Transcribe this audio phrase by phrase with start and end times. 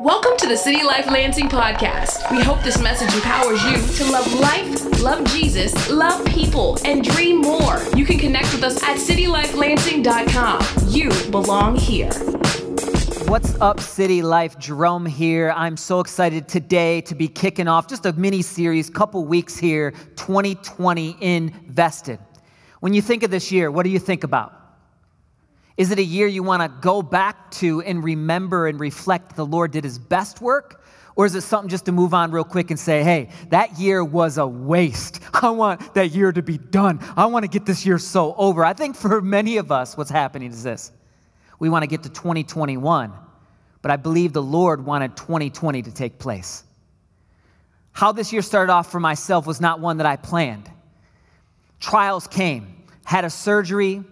[0.00, 2.28] Welcome to the City Life Lansing podcast.
[2.30, 7.40] We hope this message empowers you to love life, love Jesus, love people, and dream
[7.40, 7.80] more.
[7.94, 10.88] You can connect with us at citylifelansing.com.
[10.88, 12.10] You belong here.
[13.28, 14.58] What's up, City Life?
[14.58, 15.52] Jerome here.
[15.54, 19.92] I'm so excited today to be kicking off just a mini series, couple weeks here,
[20.16, 22.18] 2020 invested.
[22.80, 24.63] When you think of this year, what do you think about?
[25.76, 29.44] Is it a year you want to go back to and remember and reflect the
[29.44, 30.82] Lord did his best work?
[31.16, 34.04] Or is it something just to move on real quick and say, hey, that year
[34.04, 35.20] was a waste.
[35.34, 37.00] I want that year to be done.
[37.16, 38.64] I want to get this year so over.
[38.64, 40.92] I think for many of us, what's happening is this
[41.58, 43.12] we want to get to 2021,
[43.80, 46.64] but I believe the Lord wanted 2020 to take place.
[47.92, 50.68] How this year started off for myself was not one that I planned.
[51.78, 54.02] Trials came, had a surgery,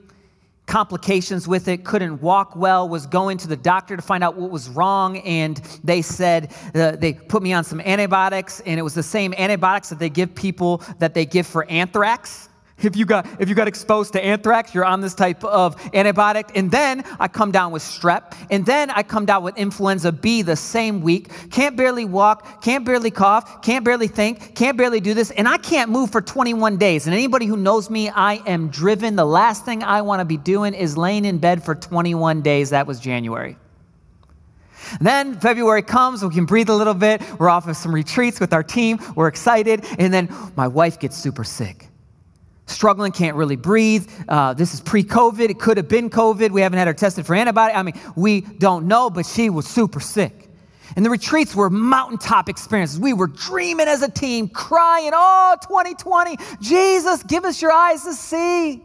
[0.73, 4.51] complications with it, couldn't walk well, was going to the doctor to find out what
[4.51, 8.95] was wrong, and they said, uh, they put me on some antibiotics, and it was
[8.95, 12.49] the same antibiotics that they give people that they give for anthrax.
[12.85, 16.51] If you got if you got exposed to anthrax, you're on this type of antibiotic.
[16.55, 20.43] And then I come down with strep, and then I come down with influenza B
[20.43, 21.31] the same week.
[21.51, 25.59] Can't barely walk, can't barely cough, can't barely think, can't barely do this, and I
[25.59, 27.07] can't move for 21 days.
[27.07, 29.17] And anybody who knows me, I am driven.
[29.17, 32.71] The last thing I want to be doing is laying in bed for 21 days.
[32.71, 33.57] That was January.
[35.01, 37.23] Then February comes, we can breathe a little bit.
[37.39, 38.99] We're off of some retreats with our team.
[39.15, 39.85] We're excited.
[39.99, 41.89] And then my wife gets super sick
[42.73, 44.11] struggling, can't really breathe.
[44.29, 45.51] Uh, this is pre COVID.
[45.51, 46.51] It could have been COVID.
[46.51, 47.79] We haven't had her tested for antibiotics.
[47.79, 50.49] I mean, we don't know, but she was super sick.
[50.97, 52.99] And the retreats were mountaintop experiences.
[52.99, 58.13] We were dreaming as a team, crying, Oh, 2020, Jesus, give us your eyes to
[58.13, 58.83] see.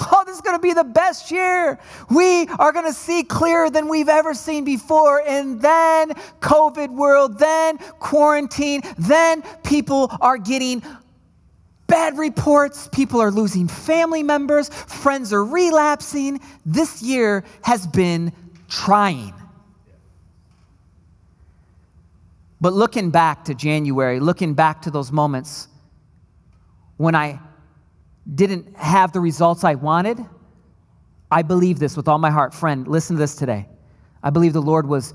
[0.00, 1.78] Oh, this is going to be the best year.
[2.10, 5.22] We are going to see clearer than we've ever seen before.
[5.26, 10.82] And then COVID world, then quarantine, then people are getting
[11.92, 16.40] bad reports, people are losing family members, friends are relapsing.
[16.64, 18.32] This year has been
[18.66, 19.34] trying.
[22.62, 25.68] But looking back to January, looking back to those moments
[26.96, 27.38] when I
[28.34, 30.18] didn't have the results I wanted,
[31.30, 32.54] I believe this with all my heart.
[32.54, 33.68] Friend, listen to this today.
[34.22, 35.12] I believe the Lord was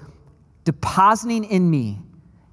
[0.63, 1.97] depositing in me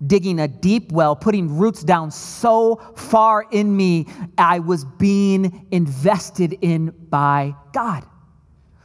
[0.07, 4.07] digging a deep well, putting roots down so far in me,
[4.39, 8.05] I was being invested in by God.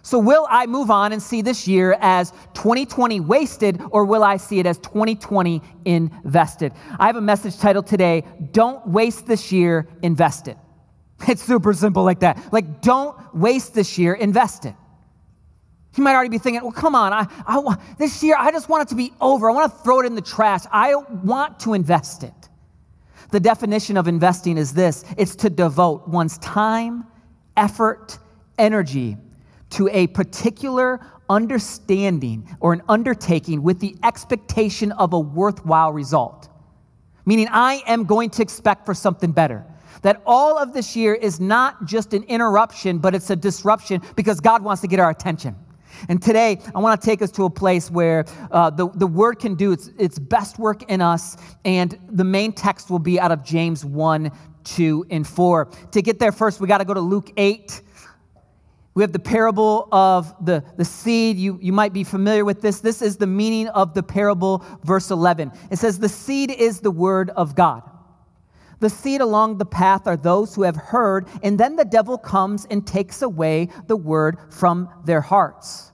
[0.02, 4.38] So, will I move on and see this year as 2020 wasted, or will I
[4.38, 6.74] see it as 2020 invested?
[6.98, 10.58] I have a message titled today Don't Waste This Year, Invest It.
[11.28, 12.42] It's super simple like that.
[12.52, 14.74] Like, don't waste this year, invest it.
[15.96, 18.84] You might already be thinking, well, come on, I, I this year I just want
[18.84, 19.50] it to be over.
[19.50, 20.62] I want to throw it in the trash.
[20.72, 22.34] I want to invest it.
[23.32, 27.06] The definition of investing is this it's to devote one's time,
[27.58, 28.20] effort,
[28.58, 29.18] energy
[29.72, 36.50] to a particular understanding or an undertaking with the expectation of a worthwhile result.
[37.26, 39.64] Meaning, I am going to expect for something better.
[40.02, 44.40] That all of this year is not just an interruption, but it's a disruption because
[44.40, 45.56] God wants to get our attention.
[46.08, 49.40] And today, I want to take us to a place where uh, the, the word
[49.40, 53.32] can do its, its best work in us, and the main text will be out
[53.32, 54.32] of James 1,
[54.64, 55.66] 2, and 4.
[55.92, 57.82] To get there first, we got to go to Luke 8.
[58.94, 61.38] We have the parable of the, the seed.
[61.38, 62.80] You, you might be familiar with this.
[62.80, 65.52] This is the meaning of the parable, verse 11.
[65.72, 67.84] It says, The seed is the word of God.
[68.80, 72.66] The seed along the path are those who have heard, and then the devil comes
[72.70, 75.89] and takes away the word from their hearts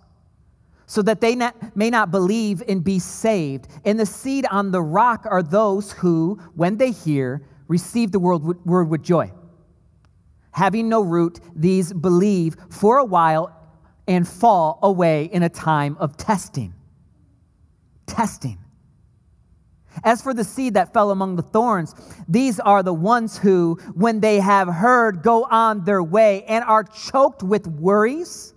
[0.88, 3.68] so that they not, may not believe and be saved.
[3.86, 8.44] And the seed on the rock are those who, when they hear, receive the word
[8.44, 9.32] with, word with joy.
[10.52, 13.52] Having no root, these believe for a while
[14.08, 16.74] and fall away in a time of testing.
[18.06, 18.60] Testing.
[20.04, 21.96] As for the seed that fell among the thorns,
[22.28, 26.84] these are the ones who, when they have heard, go on their way and are
[26.84, 28.54] choked with worries,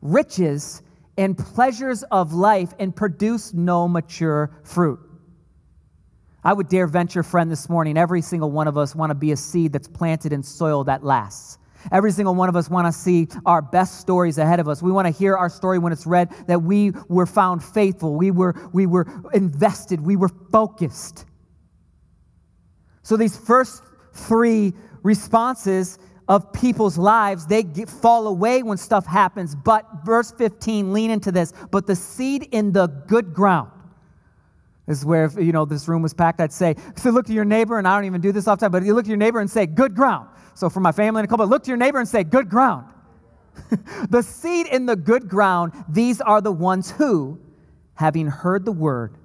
[0.00, 0.82] riches,
[1.22, 4.98] and pleasures of life and produce no mature fruit.
[6.42, 9.30] I would dare venture, friend, this morning, every single one of us want to be
[9.30, 11.58] a seed that's planted in soil that lasts.
[11.92, 14.82] Every single one of us want to see our best stories ahead of us.
[14.82, 18.32] We want to hear our story when it's read that we were found faithful, we
[18.32, 21.24] were, we were invested, we were focused.
[23.02, 23.80] So these first
[24.12, 24.72] three
[25.04, 29.54] responses of people's lives, they get, fall away when stuff happens.
[29.54, 31.52] But verse 15, lean into this.
[31.70, 33.70] But the seed in the good ground
[34.86, 37.32] This is where, if, you know, this room was packed, I'd say, so look to
[37.32, 39.10] your neighbor, and I don't even do this all the time, but you look to
[39.10, 40.28] your neighbor and say, good ground.
[40.54, 42.86] So for my family and a couple, look to your neighbor and say, good ground.
[44.10, 47.38] the seed in the good ground, these are the ones who,
[47.94, 49.16] having heard the word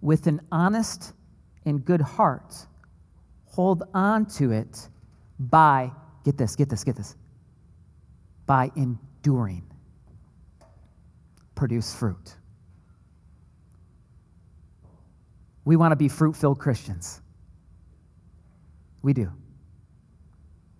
[0.00, 1.12] with an honest
[1.64, 2.54] and good heart,
[3.46, 4.88] hold on to it
[5.38, 5.90] by,
[6.26, 7.14] get this, get this, get this,
[8.46, 9.64] by enduring,
[11.54, 12.34] produce fruit.
[15.64, 17.22] We want to be fruit filled Christians.
[19.02, 19.32] We do.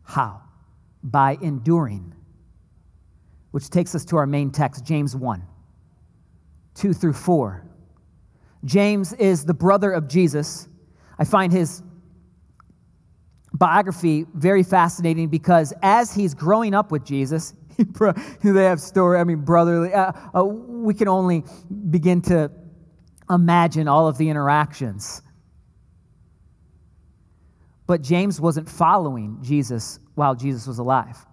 [0.02, 0.42] How?
[1.04, 2.12] By enduring.
[3.52, 5.46] Which takes us to our main text, James 1
[6.74, 7.64] 2 through 4.
[8.64, 10.68] James is the brother of Jesus.
[11.20, 11.82] I find his
[13.56, 17.54] biography very fascinating because as he's growing up with Jesus,
[18.42, 21.44] they have story, I mean, brotherly, uh, uh, we can only
[21.90, 22.50] begin to
[23.30, 25.22] imagine all of the interactions.
[27.86, 31.24] But James wasn't following Jesus while Jesus was alive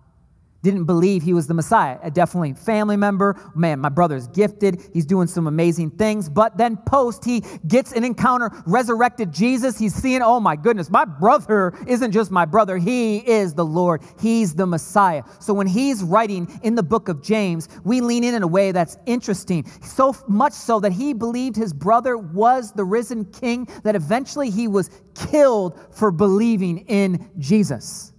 [0.63, 2.00] didn't believe he was the Messiah.
[2.01, 3.36] A definitely family member.
[3.54, 4.81] Man, my brother's gifted.
[4.94, 6.30] He's doing some amazing things.
[6.30, 9.77] But then post, he gets an encounter, resurrected Jesus.
[9.77, 12.77] He's seeing, oh my goodness, my brother isn't just my brother.
[12.77, 14.01] He is the Lord.
[14.19, 15.24] He's the Messiah.
[15.39, 18.71] So when he's writing in the book of James, we lean in in a way
[18.71, 19.65] that's interesting.
[19.81, 24.69] So much so that he believed his brother was the risen king, that eventually he
[24.69, 28.12] was killed for believing in Jesus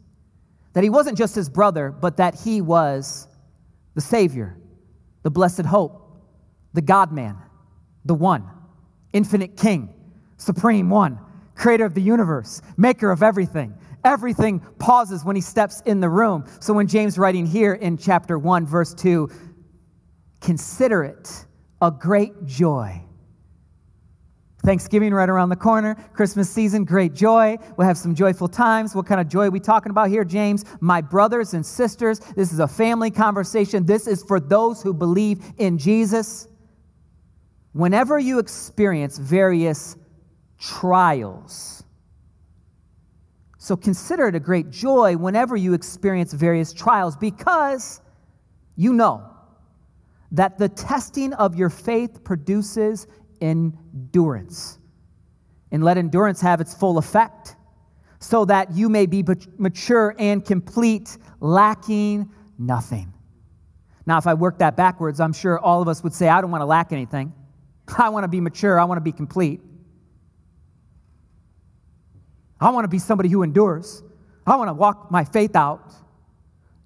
[0.75, 3.27] that he wasn't just his brother, but that he was
[3.95, 4.57] the Savior,
[5.23, 6.21] the blessed hope,
[6.75, 7.39] the God man,
[8.05, 8.49] the one,
[9.13, 9.95] infinite King,
[10.37, 11.19] supreme one,
[11.55, 13.75] creator of the universe, maker of everything.
[14.05, 16.45] Everything pauses when he steps in the room.
[16.61, 19.31] So when James writing here in chapter 1, verse 2,
[20.41, 21.47] consider it
[21.81, 23.01] a great joy
[24.65, 27.59] Thanksgiving right around the corner, Christmas season, great joy.
[27.77, 28.95] We'll have some joyful times.
[28.95, 30.65] What kind of joy are we talking about here, James?
[30.81, 33.85] My brothers and sisters, this is a family conversation.
[33.85, 36.49] This is for those who believe in Jesus.
[37.73, 39.97] Whenever you experience various
[40.59, 41.85] trials,
[43.59, 48.01] so consider it a great joy whenever you experience various trials because
[48.77, 49.25] you know
[50.33, 53.07] that the testing of your faith produces
[53.41, 54.79] endurance.
[55.73, 57.57] And let endurance have its full effect,
[58.21, 59.25] so that you may be
[59.59, 63.13] mature and complete, lacking nothing.
[64.07, 66.51] Now, if I work that backwards, I'm sure all of us would say, I don't
[66.51, 67.33] want to lack anything.
[67.99, 68.79] I want to be mature.
[68.79, 69.61] I want to be complete.
[72.61, 74.03] I want to be somebody who endures.
[74.47, 75.93] I want to walk my faith out.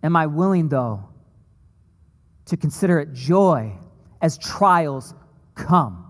[0.02, 1.08] Am I willing, though,
[2.46, 3.76] to consider it joy
[4.22, 5.14] as trials
[5.54, 6.04] come?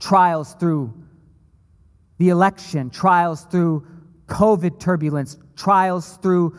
[0.00, 0.92] Trials through
[2.18, 3.86] the election, trials through
[4.26, 6.58] COVID turbulence, trials through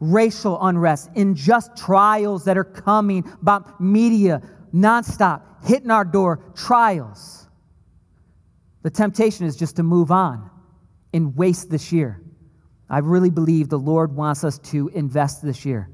[0.00, 4.42] racial unrest, unjust trials that are coming about media
[4.74, 7.48] nonstop, hitting our door, trials.
[8.82, 10.50] The temptation is just to move on
[11.12, 12.22] and waste this year.
[12.88, 15.90] I really believe the Lord wants us to invest this year.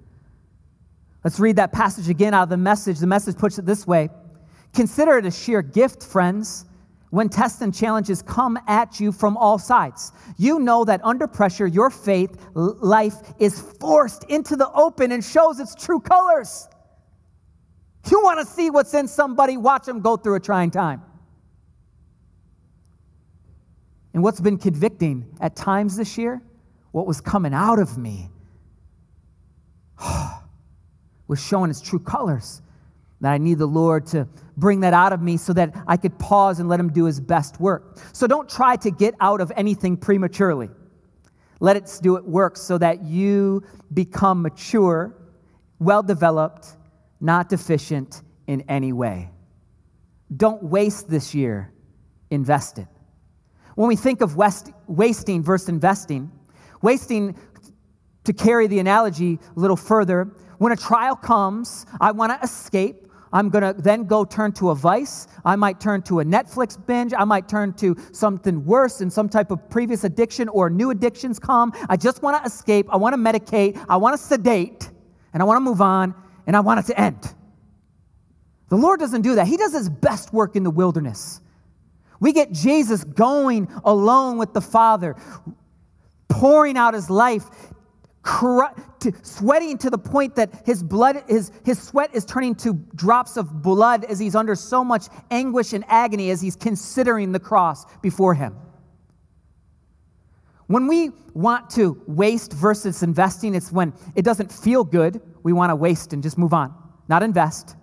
[1.25, 2.99] Let's read that passage again out of the message.
[2.99, 4.09] The message puts it this way
[4.73, 6.67] Consider it a sheer gift, friends
[7.17, 10.13] when tests and challenges come at you from all sides.
[10.37, 15.59] You know that under pressure, your faith life is forced into the open and shows
[15.59, 16.69] its true colors.
[18.11, 21.01] You want to see what's in somebody, watch them go through a trying time.
[24.13, 26.43] And what's been convicting at times this year,
[26.93, 28.29] what was coming out of me,
[31.29, 32.61] was showing its true colors.
[33.21, 36.19] That I need the Lord to bring that out of me so that I could
[36.19, 37.99] pause and let Him do His best work.
[38.13, 40.71] So don't try to get out of anything prematurely.
[41.61, 43.63] Let it do it work so that you
[43.95, 45.15] become mature,
[45.79, 46.77] well developed,
[47.21, 49.31] not deficient in any way.
[50.37, 51.73] Don't waste this year,
[52.31, 52.89] invest it.
[53.77, 56.31] When we think of west, wasting versus investing,
[56.83, 57.37] wasting,
[58.25, 63.06] to carry the analogy a little further, when a trial comes, I want to escape.
[63.33, 65.27] I'm going to then go turn to a vice.
[65.45, 67.13] I might turn to a Netflix binge.
[67.17, 71.39] I might turn to something worse and some type of previous addiction or new addictions
[71.39, 71.73] come.
[71.89, 72.87] I just want to escape.
[72.91, 73.85] I want to medicate.
[73.89, 74.91] I want to sedate.
[75.33, 76.15] And I want to move on.
[76.47, 77.35] And I want it to end.
[78.69, 79.47] The Lord doesn't do that.
[79.47, 81.41] He does his best work in the wilderness.
[82.21, 85.17] We get Jesus going alone with the Father,
[86.29, 87.45] pouring out his life,
[88.27, 93.37] to, sweating to the point that his blood, his, his sweat is turning to drops
[93.37, 97.85] of blood as he's under so much anguish and agony as he's considering the cross
[98.03, 98.57] before him.
[100.67, 105.71] When we want to waste versus investing, it's when it doesn't feel good, we want
[105.71, 106.75] to waste and just move on,
[107.09, 107.77] not invest.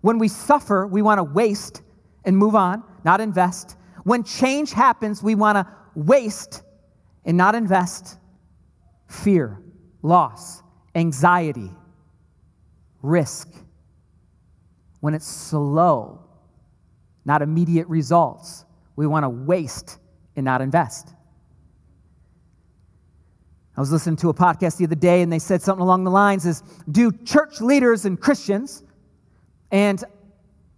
[0.00, 1.82] When we suffer, we want to waste
[2.24, 3.76] and move on, not invest.
[4.04, 6.62] When change happens, we want to waste
[7.24, 8.18] and not invest.
[9.08, 9.60] Fear,
[10.02, 10.62] loss,
[10.94, 11.70] anxiety,
[13.02, 13.48] risk.
[15.00, 16.20] When it's slow,
[17.24, 19.98] not immediate results, we want to waste
[20.36, 21.14] and not invest.
[23.76, 26.10] I was listening to a podcast the other day and they said something along the
[26.10, 28.84] lines is do church leaders and Christians
[29.70, 30.04] and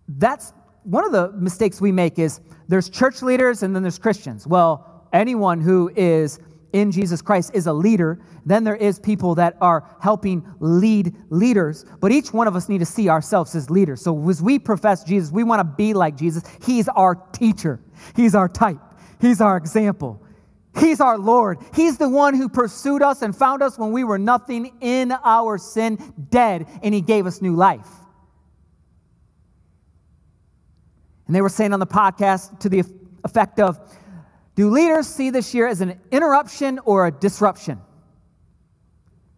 [0.07, 0.53] that's
[0.85, 4.47] one of the mistakes we make is there's church leaders and then there's Christians.
[4.47, 6.39] Well, anyone who is
[6.75, 8.21] in Jesus Christ is a leader.
[8.45, 11.87] Then there is people that are helping lead leaders.
[12.01, 14.03] But each one of us need to see ourselves as leaders.
[14.03, 16.43] So as we profess Jesus, we want to be like Jesus.
[16.67, 17.81] He's our teacher.
[18.17, 18.81] He's our type.
[19.21, 20.21] He's our example.
[20.77, 21.59] He's our Lord.
[21.75, 25.57] He's the one who pursued us and found us when we were nothing in our
[25.59, 25.99] sin,
[26.31, 27.87] dead, and He gave us new life.
[31.29, 32.83] And they were saying on the podcast to the
[33.23, 33.79] effect of,
[34.55, 37.81] do leaders see this year as an interruption or a disruption?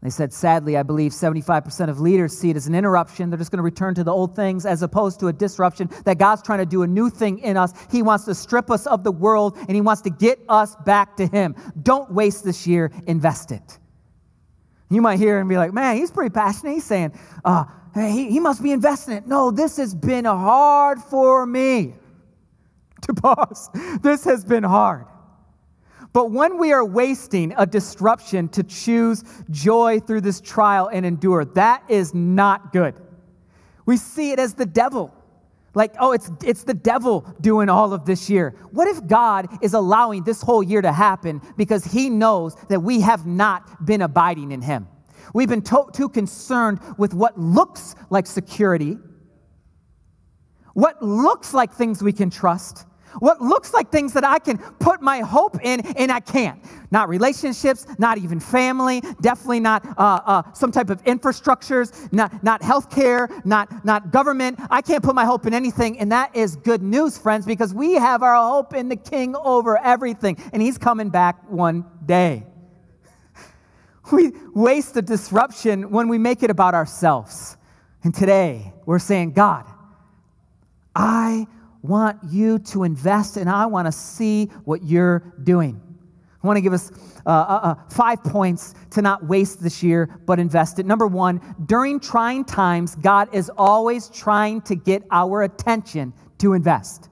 [0.02, 3.30] They said, sadly, I believe 75% of leaders see it as an interruption.
[3.30, 6.18] They're just going to return to the old things as opposed to a disruption, that
[6.18, 7.72] God's trying to do a new thing in us.
[7.90, 11.16] He wants to strip us of the world and He wants to get us back
[11.16, 11.56] to Him.
[11.82, 13.78] Don't waste this year, invest it.
[14.90, 16.74] You might hear and be like, man, he's pretty passionate.
[16.74, 19.26] He's saying, uh, hey, he, he must be investing it.
[19.26, 21.94] No, this has been hard for me
[23.06, 23.70] to pause.
[24.02, 25.06] This has been hard.
[26.12, 31.44] But when we are wasting a disruption to choose joy through this trial and endure,
[31.44, 32.94] that is not good.
[33.84, 35.12] We see it as the devil.
[35.74, 38.54] Like, oh, it's, it's the devil doing all of this year.
[38.70, 43.02] What if God is allowing this whole year to happen because he knows that we
[43.02, 44.88] have not been abiding in him?
[45.34, 48.96] We've been to- too concerned with what looks like security,
[50.72, 52.86] what looks like things we can trust,
[53.18, 56.62] what looks like things that I can put my hope in and I can't.
[56.90, 62.60] Not relationships, not even family, definitely not uh, uh, some type of infrastructures, not, not
[62.60, 64.58] healthcare, not, not government.
[64.70, 65.98] I can't put my hope in anything.
[65.98, 69.78] And that is good news, friends, because we have our hope in the King over
[69.78, 70.36] everything.
[70.52, 72.46] And He's coming back one day.
[74.12, 77.56] We waste the disruption when we make it about ourselves.
[78.04, 79.64] And today, we're saying, God,
[80.94, 81.48] I
[81.86, 85.80] want you to invest and I want to see what you're doing.
[86.42, 86.92] I want to give us
[87.26, 90.86] uh, uh, uh, five points to not waste this year, but invest it.
[90.86, 97.08] Number one, during trying times, God is always trying to get our attention to invest.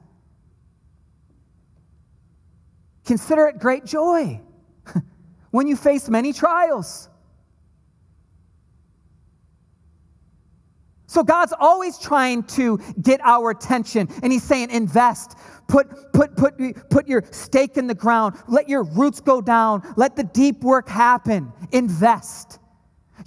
[3.05, 4.41] Consider it great joy
[5.51, 7.09] when you face many trials.
[11.15, 15.39] So God's always trying to get our attention, and He's saying, invest.
[15.69, 16.59] Put, put, put,
[16.91, 18.35] put your stake in the ground.
[18.49, 19.95] Let your roots go down.
[19.97, 21.53] Let the deep work happen.
[21.71, 22.59] Invest.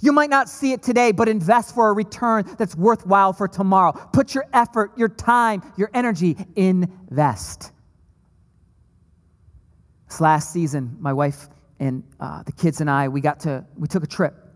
[0.02, 3.92] You might not see it today, but invest for a return that's worthwhile for tomorrow.
[4.12, 7.72] Put your effort, your time, your energy, invest.
[10.08, 11.48] This last season, my wife
[11.80, 14.47] and uh, the kids and I, we got to, we took a trip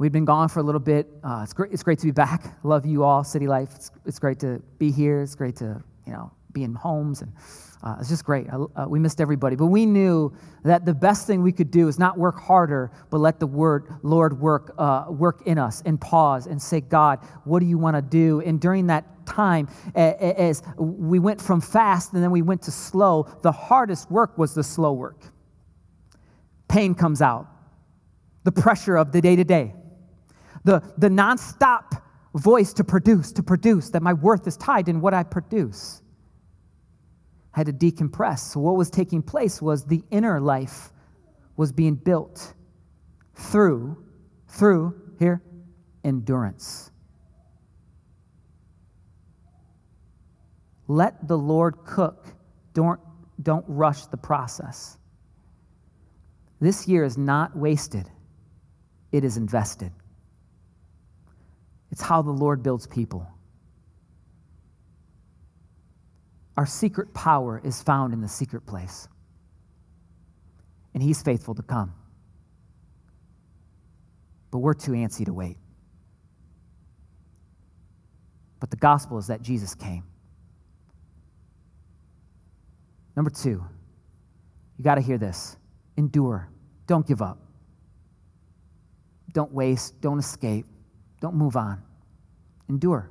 [0.00, 1.10] We've been gone for a little bit.
[1.22, 2.56] Uh, it's, great, it's great to be back.
[2.64, 3.68] Love you all, City Life.
[3.74, 5.20] It's, it's great to be here.
[5.20, 7.20] It's great to, you know, be in homes.
[7.20, 7.30] And
[7.82, 8.46] uh, it's just great.
[8.50, 9.56] Uh, we missed everybody.
[9.56, 13.18] But we knew that the best thing we could do is not work harder, but
[13.18, 17.60] let the word, Lord work, uh, work in us and pause and say, God, what
[17.60, 18.40] do you want to do?
[18.40, 23.28] And during that time, as we went from fast and then we went to slow,
[23.42, 25.20] the hardest work was the slow work.
[26.68, 27.48] Pain comes out,
[28.44, 29.74] the pressure of the day to day
[30.64, 32.02] the, the nonstop
[32.34, 36.02] voice to produce, to produce, that my worth is tied in what I produce.
[37.54, 38.40] I had to decompress.
[38.40, 40.92] So, what was taking place was the inner life
[41.56, 42.54] was being built
[43.34, 44.04] through,
[44.48, 45.42] through, here,
[46.04, 46.90] endurance.
[50.86, 52.26] Let the Lord cook.
[52.72, 53.00] Don't,
[53.42, 54.98] don't rush the process.
[56.60, 58.08] This year is not wasted,
[59.12, 59.92] it is invested.
[61.90, 63.26] It's how the Lord builds people.
[66.56, 69.08] Our secret power is found in the secret place.
[70.94, 71.94] And He's faithful to come.
[74.50, 75.58] but we're too antsy to wait.
[78.60, 80.04] But the gospel is that Jesus came.
[83.16, 83.64] Number two,
[84.78, 85.56] you got to hear this
[85.96, 86.48] endure,
[86.86, 87.38] don't give up.
[89.32, 90.66] Don't waste, don't escape,
[91.20, 91.82] don't move on.
[92.68, 93.10] Endure,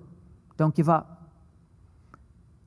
[0.57, 1.31] don't give up.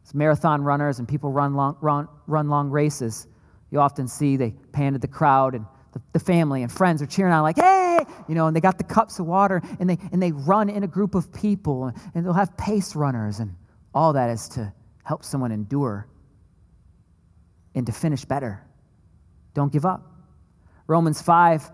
[0.04, 3.26] As marathon runners and people run long, run, run long races,
[3.70, 7.06] you often see they pan to the crowd and the, the, family and friends are
[7.06, 9.98] cheering on like, hey, you know, and they got the cups of water and they,
[10.10, 13.54] and they run in a group of people and they'll have pace runners and
[13.94, 14.72] all that is to
[15.04, 16.06] help someone endure
[17.74, 18.62] and to finish better.
[19.54, 20.02] Don't give up.
[20.86, 21.70] Romans 5,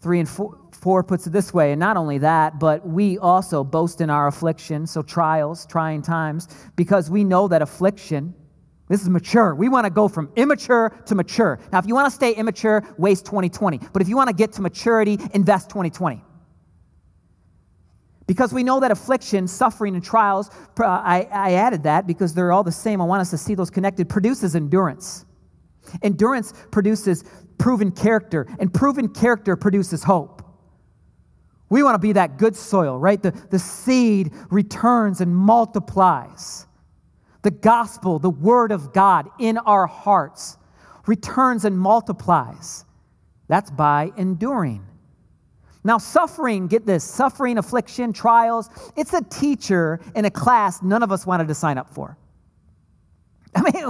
[0.00, 3.62] 3 and 4, 4 puts it this way, and not only that, but we also
[3.62, 8.34] boast in our affliction, so trials, trying times, because we know that affliction,
[8.88, 9.54] this is mature.
[9.54, 11.60] We want to go from immature to mature.
[11.70, 13.78] Now, if you want to stay immature, waste 2020.
[13.92, 16.24] But if you want to get to maturity, invest 2020.
[18.26, 22.52] Because we know that affliction, suffering, and trials, uh, I, I added that because they're
[22.52, 23.00] all the same.
[23.00, 25.24] I want us to see those connected, produces endurance.
[26.02, 27.24] Endurance produces
[27.58, 30.42] proven character, and proven character produces hope.
[31.68, 33.22] We want to be that good soil, right?
[33.22, 36.66] The, the seed returns and multiplies.
[37.42, 40.58] The gospel, the word of God in our hearts,
[41.06, 42.84] returns and multiplies.
[43.48, 44.84] That's by enduring.
[45.82, 51.10] Now, suffering, get this suffering, affliction, trials, it's a teacher in a class none of
[51.10, 52.18] us wanted to sign up for.
[53.54, 53.84] I mean,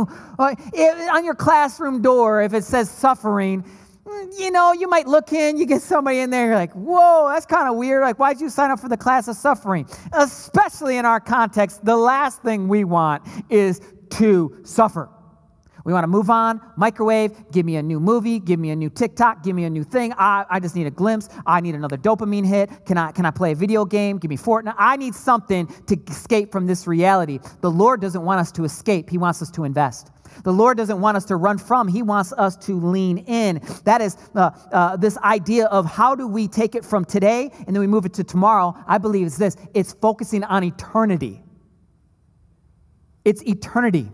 [1.10, 3.64] on your classroom door, if it says suffering,
[4.38, 7.46] you know, you might look in, you get somebody in there, you're like, whoa, that's
[7.46, 8.02] kind of weird.
[8.02, 9.86] Like, why'd you sign up for the class of suffering?
[10.12, 15.08] Especially in our context, the last thing we want is to suffer.
[15.84, 18.90] We want to move on, microwave, give me a new movie, give me a new
[18.90, 20.12] TikTok, give me a new thing.
[20.18, 21.28] I, I just need a glimpse.
[21.46, 22.70] I need another dopamine hit.
[22.86, 24.18] Can I, can I play a video game?
[24.18, 24.74] Give me Fortnite.
[24.78, 27.38] I need something to escape from this reality.
[27.60, 30.10] The Lord doesn't want us to escape, He wants us to invest.
[30.44, 33.60] The Lord doesn't want us to run from, He wants us to lean in.
[33.84, 37.74] That is uh, uh, this idea of how do we take it from today and
[37.74, 38.74] then we move it to tomorrow.
[38.86, 41.42] I believe it's this it's focusing on eternity.
[43.24, 44.08] It's eternity.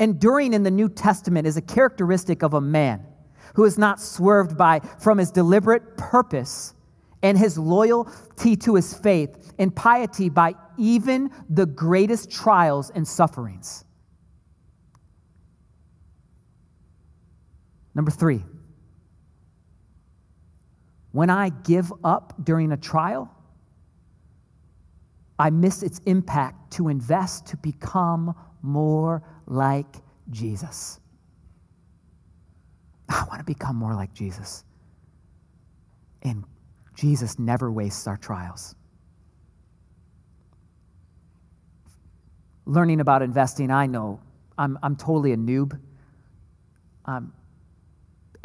[0.00, 3.06] Enduring in the New Testament is a characteristic of a man
[3.54, 6.72] who is not swerved by from his deliberate purpose
[7.22, 13.84] and his loyalty to his faith and piety by even the greatest trials and sufferings.
[17.94, 18.42] Number three,
[21.12, 23.30] when I give up during a trial,
[25.38, 29.96] I miss its impact to invest to become more like
[30.30, 31.00] Jesus.
[33.08, 34.64] I want to become more like Jesus.
[36.22, 36.44] And
[36.94, 38.76] Jesus never wastes our trials.
[42.64, 44.20] Learning about investing, I know
[44.56, 45.78] I'm, I'm totally a noob.
[47.04, 47.32] I'm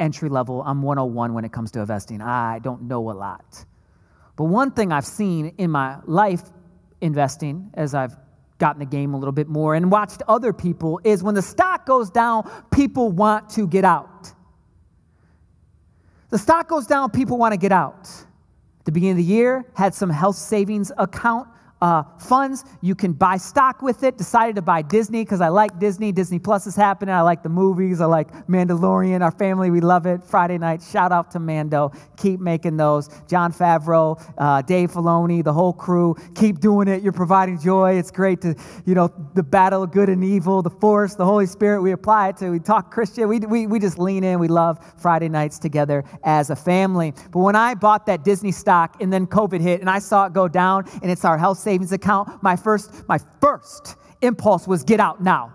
[0.00, 2.20] entry level, I'm 101 when it comes to investing.
[2.20, 3.64] I don't know a lot.
[4.34, 6.42] But one thing I've seen in my life
[7.00, 8.16] investing as I've
[8.58, 11.86] gotten the game a little bit more and watched other people is when the stock
[11.86, 14.32] goes down, people want to get out.
[16.30, 18.08] The stock goes down, people want to get out.
[18.80, 21.48] At the beginning of the year, had some health savings account
[21.82, 22.64] uh, funds.
[22.80, 24.16] You can buy stock with it.
[24.16, 26.12] Decided to buy Disney because I like Disney.
[26.12, 27.14] Disney Plus is happening.
[27.14, 28.00] I like the movies.
[28.00, 29.20] I like Mandalorian.
[29.20, 30.24] Our family, we love it.
[30.24, 31.92] Friday night, shout out to Mando.
[32.16, 33.10] Keep making those.
[33.28, 36.14] Jon Favreau, uh, Dave Filoni, the whole crew.
[36.34, 37.02] Keep doing it.
[37.02, 37.98] You're providing joy.
[37.98, 38.54] It's great to,
[38.86, 41.82] you know, the battle of good and evil, the force, the Holy Spirit.
[41.82, 42.50] We apply it to.
[42.50, 43.28] We talk Christian.
[43.28, 44.38] We, we, we just lean in.
[44.38, 47.12] We love Friday nights together as a family.
[47.32, 50.32] But when I bought that Disney stock and then COVID hit and I saw it
[50.32, 55.00] go down and it's our health savings account, my first, my first impulse was get
[55.00, 55.52] out now.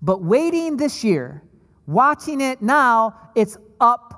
[0.00, 1.42] But waiting this year,
[1.86, 4.14] watching it now, it's up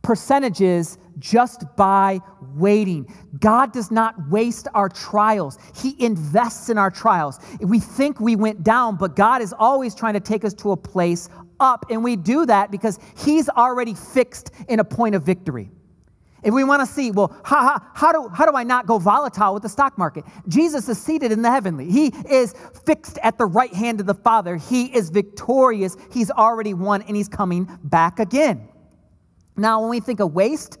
[0.00, 2.18] percentages just by
[2.56, 3.06] waiting.
[3.38, 7.38] God does not waste our trials, He invests in our trials.
[7.60, 10.76] We think we went down, but God is always trying to take us to a
[10.78, 11.28] place
[11.60, 15.70] up, and we do that because He's already fixed in a point of victory.
[16.42, 18.98] If we want to see, well, how, how, how, do, how do I not go
[18.98, 20.24] volatile with the stock market?
[20.48, 21.90] Jesus is seated in the heavenly.
[21.90, 22.54] He is
[22.86, 24.56] fixed at the right hand of the Father.
[24.56, 25.96] He is victorious.
[26.12, 28.68] He's already won and he's coming back again.
[29.56, 30.78] Now, when we think of waste,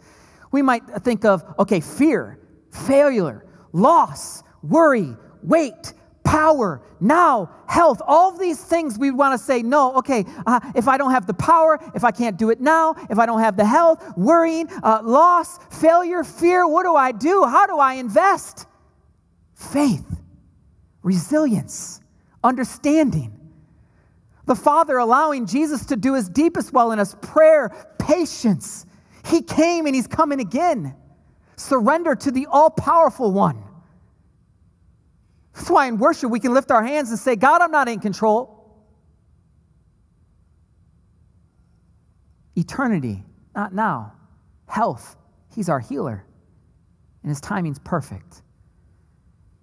[0.52, 2.38] we might think of, okay, fear,
[2.70, 5.92] failure, loss, worry, weight,
[6.30, 10.96] power, now, health, all these things we want to say, no, okay, uh, if I
[10.96, 13.64] don't have the power, if I can't do it now, if I don't have the
[13.64, 17.44] health, worrying, uh, loss, failure, fear, what do I do?
[17.44, 18.66] How do I invest?
[19.54, 20.06] Faith,
[21.02, 22.00] resilience,
[22.44, 23.36] understanding.
[24.46, 28.86] The Father allowing Jesus to do his deepest well in us prayer, patience.
[29.26, 30.94] He came and he's coming again.
[31.56, 33.64] Surrender to the all powerful one.
[35.54, 38.00] That's why in worship we can lift our hands and say, God, I'm not in
[38.00, 38.56] control.
[42.56, 43.22] Eternity,
[43.54, 44.12] not now.
[44.66, 45.16] Health,
[45.54, 46.24] He's our healer.
[47.22, 48.42] And His timing's perfect.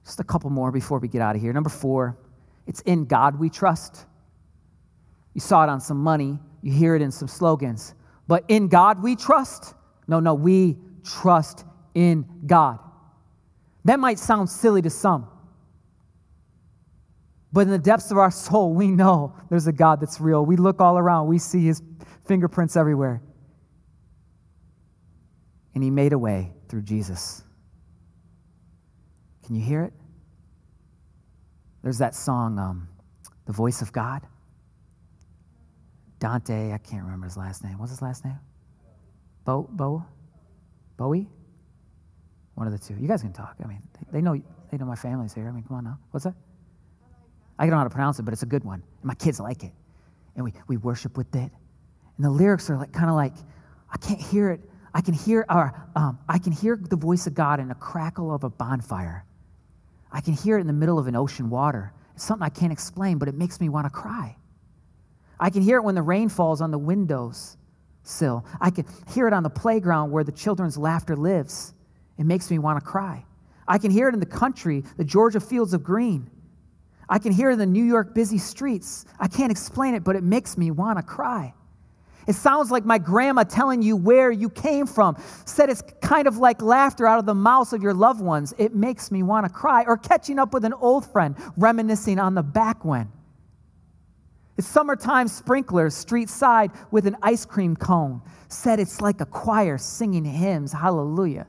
[0.04, 1.54] Just a couple more before we get out of here.
[1.54, 2.18] Number four,
[2.66, 4.06] it's in God we trust.
[5.34, 7.94] You saw it on some money, you hear it in some slogans.
[8.28, 9.74] But in God we trust?
[10.08, 12.80] No, no, we trust in God.
[13.86, 15.28] That might sound silly to some.
[17.58, 20.46] But in the depths of our soul, we know there's a God that's real.
[20.46, 21.82] We look all around, we see his
[22.28, 23.20] fingerprints everywhere.
[25.74, 27.44] And he made a way through Jesus.
[29.44, 29.94] Can you hear it?
[31.82, 32.90] There's that song, um,
[33.48, 34.22] The Voice of God.
[36.20, 37.80] Dante, I can't remember his last name.
[37.80, 38.38] What's his last name?
[39.46, 40.06] Bo, Bo,
[40.96, 41.28] Bowie?
[42.54, 42.94] One of the two.
[43.02, 43.56] You guys can talk.
[43.64, 44.40] I mean, they, know
[44.70, 45.48] they know my family's here.
[45.48, 45.98] I mean, come on now.
[46.12, 46.36] What's that?
[47.60, 48.84] I don't know how to pronounce it, but it's a good one.
[49.04, 49.72] My kids like it.
[50.36, 51.52] And we, we worship with it.
[52.18, 53.34] And the lyrics are like kind of like,
[53.92, 54.62] I can't hear it.
[54.94, 58.34] I can hear or um, I can hear the voice of God in a crackle
[58.34, 59.26] of a bonfire.
[60.12, 61.94] I can hear it in the middle of an ocean water.
[62.16, 64.36] It's something I can't explain, but it makes me want to cry.
[65.40, 67.58] I can hear it when the rain falls on the windows
[68.04, 68.46] sill.
[68.60, 71.74] I can hear it on the playground where the children's laughter lives.
[72.18, 73.24] It makes me want to cry.
[73.68, 76.30] I can hear it in the country, the Georgia fields of green.
[77.10, 79.06] I can hear the New York busy streets.
[79.20, 81.54] I can't explain it, but it makes me want to cry.
[82.28, 85.16] It sounds like my grandma telling you where you came from.
[85.46, 88.54] Said it's kind of like laughter out of the mouths of your loved ones.
[88.58, 89.86] It makes me want to cry.
[89.86, 93.10] Or catching up with an old friend, reminiscing on the back when.
[94.58, 98.22] It's summertime sprinklers, street side with an ice cream cone.
[98.50, 100.74] Said it's like a choir singing hymns.
[100.74, 101.48] Hallelujah.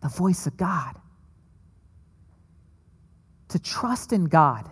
[0.00, 0.96] The voice of God
[3.54, 4.68] to trust in God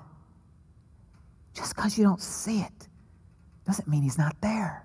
[1.54, 2.88] just because you don't see it
[3.64, 4.84] doesn't mean He's not there.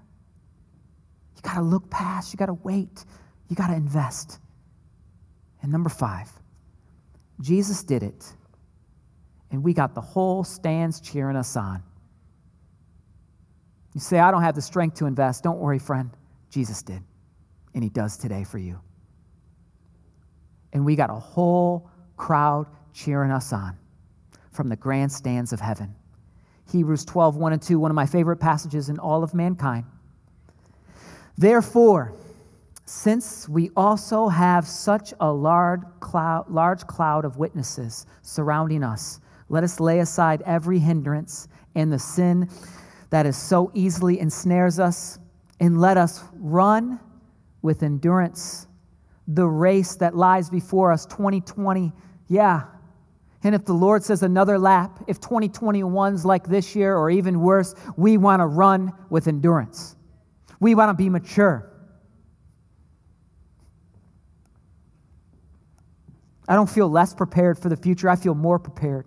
[1.36, 3.06] You got to look past, you got to wait,
[3.50, 4.38] you got to invest.
[5.64, 6.32] And number five,
[7.42, 8.24] Jesus did it,
[9.50, 11.82] and we got the whole stands cheering us on.
[13.96, 15.44] You say, I don't have the strength to invest.
[15.44, 16.12] Don't worry, friend.
[16.52, 17.02] Jesus did,
[17.74, 18.80] and He does today for you.
[20.72, 23.76] And we got a whole crowd cheering us on
[24.58, 25.96] from the grandstands of heaven.
[26.72, 29.86] Hebrews 12, 1 and 2, one of my favorite passages in all of mankind.
[31.38, 32.14] Therefore,
[32.86, 39.64] since we also have such a large cloud, large cloud of witnesses surrounding us, let
[39.64, 42.50] us lay aside every hindrance and the sin
[43.12, 45.20] that is so easily ensnares us,
[45.60, 47.00] and let us run
[47.62, 48.68] with endurance
[49.28, 51.92] the race that lies before us 2020.
[52.28, 52.64] Yeah,
[53.48, 57.76] and if the Lord says another lap, if 2021's like this year or even worse,
[57.96, 59.96] we want to run with endurance.
[60.60, 61.72] We want to be mature.
[66.50, 68.10] I don't feel less prepared for the future.
[68.10, 69.06] I feel more prepared.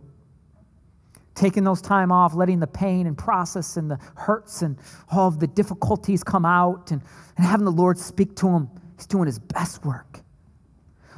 [1.34, 4.78] Taking those time off, letting the pain and process and the hurts and
[5.12, 7.02] all of the difficulties come out and,
[7.36, 8.70] and having the Lord speak to him.
[8.96, 10.22] He's doing his best work.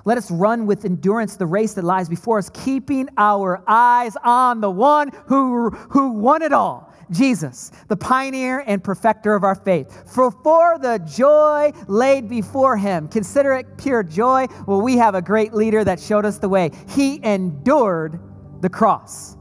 [0.05, 4.61] Let us run with endurance the race that lies before us, keeping our eyes on
[4.61, 10.11] the one who, who won it all, Jesus, the pioneer and perfecter of our faith.
[10.13, 14.47] For for the joy laid before him, consider it pure joy.
[14.67, 16.71] Well, we have a great leader that showed us the way.
[16.89, 18.19] He endured
[18.61, 19.37] the cross,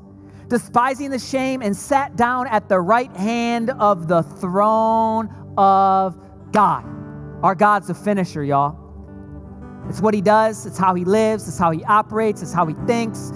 [0.47, 6.19] despising the shame, and sat down at the right hand of the throne of
[6.51, 6.85] God.
[7.41, 8.80] Our God's a finisher, y'all.
[9.89, 12.75] It's what he does, it's how he lives, it's how he operates, it's how he
[12.85, 13.31] thinks.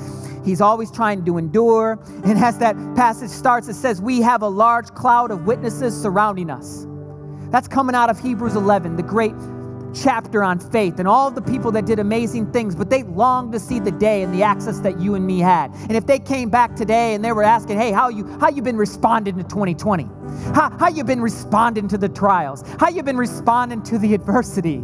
[0.45, 1.99] He's always trying to endure.
[2.23, 6.49] And as that passage starts, it says, We have a large cloud of witnesses surrounding
[6.49, 6.85] us.
[7.49, 9.33] That's coming out of Hebrews 11, the great
[9.95, 13.59] chapter on faith and all the people that did amazing things, but they longed to
[13.59, 15.71] see the day and the access that you and me had.
[15.73, 18.61] And if they came back today and they were asking, hey, how you how you
[18.61, 20.03] been responding to 2020?
[20.53, 22.63] How, how you been responding to the trials?
[22.79, 24.83] How you been responding to the adversity?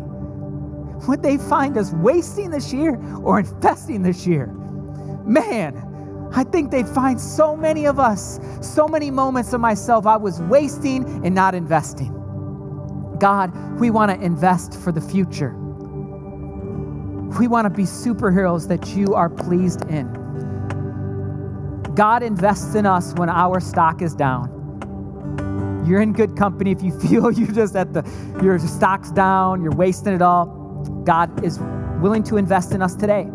[1.07, 4.47] Would they find us wasting this year or investing this year?
[5.25, 10.17] Man, I think they'd find so many of us, so many moments of myself I
[10.17, 12.17] was wasting and not investing.
[13.19, 15.55] God, we want to invest for the future.
[17.39, 20.11] We want to be superheroes that you are pleased in.
[21.95, 24.49] God invests in us when our stock is down.
[25.85, 28.03] You're in good company if you feel you just at the
[28.41, 30.61] your stock's down, you're wasting it all.
[31.03, 31.59] God is
[32.01, 33.29] willing to invest in us today.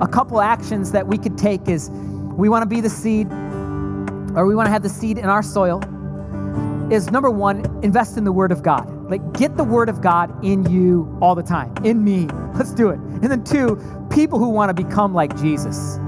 [0.00, 1.90] A couple actions that we could take is
[2.36, 3.30] we want to be the seed,
[4.34, 5.80] or we want to have the seed in our soil,
[6.92, 8.88] is number one, invest in the Word of God.
[9.10, 12.26] Like, get the Word of God in you all the time, in me.
[12.54, 12.98] Let's do it.
[12.98, 15.98] And then two, people who want to become like Jesus.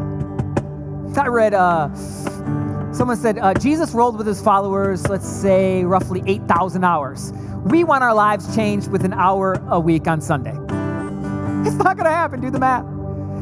[1.17, 1.89] I read, uh,
[2.99, 7.33] someone said, uh, Jesus rolled with his followers, let's say roughly 8,000 hours.
[7.65, 10.51] We want our lives changed with an hour a week on Sunday.
[11.65, 12.41] It's not going to happen.
[12.41, 12.85] Do the math.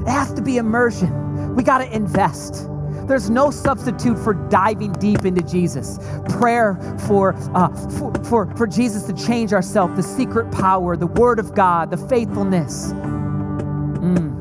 [0.03, 1.57] It has to be immersion.
[1.57, 2.69] We got to invest.
[3.09, 5.99] There's no substitute for diving deep into Jesus.
[6.39, 6.75] Prayer
[7.07, 11.55] for, uh, for, for, for Jesus to change ourselves, the secret power, the Word of
[11.55, 12.93] God, the faithfulness.
[12.93, 14.35] Mm.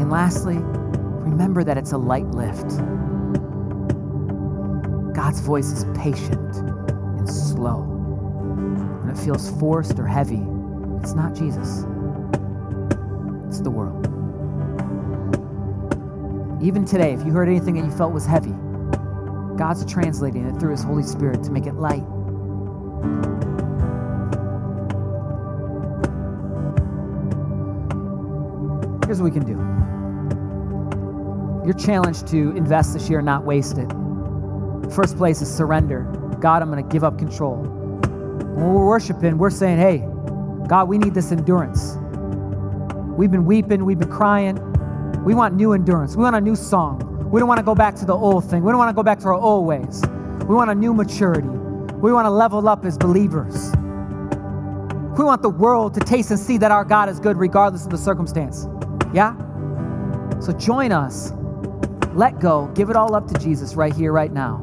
[0.00, 2.78] And lastly, remember that it's a light lift.
[5.14, 7.82] God's voice is patient and slow.
[9.00, 10.42] When it feels forced or heavy,
[11.02, 11.84] it's not Jesus,
[13.46, 14.06] it's the world.
[16.62, 18.54] Even today, if you heard anything that you felt was heavy,
[19.58, 22.04] God's translating it through His Holy Spirit to make it light.
[29.04, 29.58] Here's what we can do.
[31.66, 34.01] You're challenged to invest this year not waste it.
[34.94, 36.02] First place is surrender.
[36.40, 37.56] God, I'm going to give up control.
[37.56, 40.06] When we're worshiping, we're saying, hey,
[40.68, 41.96] God, we need this endurance.
[43.16, 44.56] We've been weeping, we've been crying,
[45.24, 46.16] we want new endurance.
[46.16, 47.30] We want a new song.
[47.30, 48.62] We don't want to go back to the old thing.
[48.62, 50.02] We don't want to go back to our old ways.
[50.46, 51.48] We want a new maturity.
[51.48, 53.70] We want to level up as believers.
[55.16, 57.90] We want the world to taste and see that our God is good regardless of
[57.90, 58.66] the circumstance.
[59.14, 59.36] Yeah?
[60.40, 61.32] So join us.
[62.14, 62.66] Let go.
[62.74, 64.62] Give it all up to Jesus right here, right now.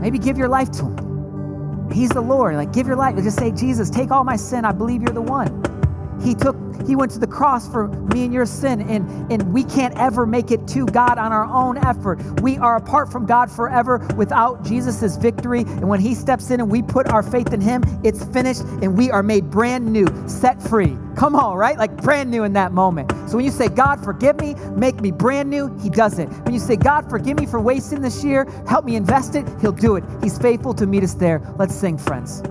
[0.00, 1.90] Maybe give your life to Him.
[1.92, 2.56] He's the Lord.
[2.56, 3.16] Like, give your life.
[3.16, 4.64] Just say, Jesus, take all my sin.
[4.64, 5.79] I believe you're the one.
[6.22, 6.56] He took
[6.86, 10.26] he went to the cross for me and your sin, and, and we can't ever
[10.26, 12.18] make it to God on our own effort.
[12.40, 15.60] We are apart from God forever without Jesus' victory.
[15.60, 18.96] And when He steps in and we put our faith in Him, it's finished, and
[18.96, 20.96] we are made brand new, set free.
[21.16, 21.76] Come on, right?
[21.76, 23.10] Like brand new in that moment.
[23.28, 26.28] So when you say, God, forgive me, make me brand new, He does it.
[26.44, 29.72] When you say, God, forgive me for wasting this year, help me invest it, He'll
[29.72, 30.04] do it.
[30.22, 31.40] He's faithful to meet us there.
[31.58, 32.42] Let's sing, friends.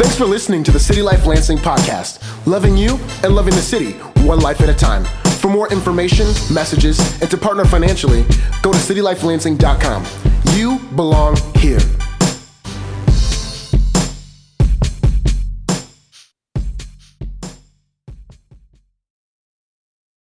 [0.00, 3.92] Thanks for listening to the City Life Lansing podcast, loving you and loving the city,
[4.24, 5.04] one life at a time.
[5.40, 8.22] For more information, messages, and to partner financially,
[8.62, 10.06] go to citylifelansing.com.
[10.56, 11.80] You belong here.